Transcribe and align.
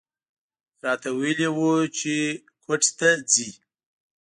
راته 0.85 1.09
ویلي 1.19 1.49
و 1.55 1.59
چې 1.97 2.13
کویټې 2.63 2.91
ته 2.99 3.09
ځي. 3.31 3.49